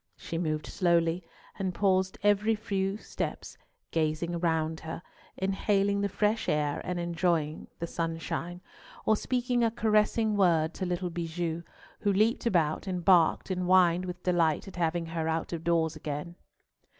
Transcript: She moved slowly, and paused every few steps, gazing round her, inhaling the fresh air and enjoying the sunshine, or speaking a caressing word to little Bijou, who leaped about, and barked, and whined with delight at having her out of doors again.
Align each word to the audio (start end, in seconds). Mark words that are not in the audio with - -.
She 0.17 0.39
moved 0.39 0.65
slowly, 0.65 1.23
and 1.59 1.75
paused 1.75 2.17
every 2.23 2.55
few 2.55 2.97
steps, 2.97 3.55
gazing 3.91 4.39
round 4.39 4.79
her, 4.79 5.03
inhaling 5.37 6.01
the 6.01 6.09
fresh 6.09 6.49
air 6.49 6.81
and 6.83 6.99
enjoying 6.99 7.67
the 7.77 7.85
sunshine, 7.85 8.61
or 9.05 9.15
speaking 9.15 9.63
a 9.63 9.69
caressing 9.69 10.35
word 10.35 10.73
to 10.73 10.87
little 10.87 11.11
Bijou, 11.11 11.61
who 11.99 12.11
leaped 12.11 12.47
about, 12.47 12.87
and 12.87 13.05
barked, 13.05 13.51
and 13.51 13.65
whined 13.65 14.05
with 14.05 14.23
delight 14.23 14.67
at 14.67 14.75
having 14.77 15.05
her 15.05 15.27
out 15.27 15.53
of 15.53 15.63
doors 15.63 15.95
again. 15.95 16.33